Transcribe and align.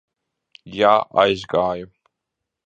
Jā, 0.77 0.93
aizgāju. 1.25 1.91